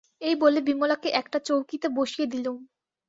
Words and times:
এই 0.21 0.35
বলে 0.35 0.59
বিমলাকে 0.61 1.09
একটা 1.11 1.37
চৌকিতে 1.41 1.87
বসিয়ে 1.97 2.27
দিলুম। 2.27 2.57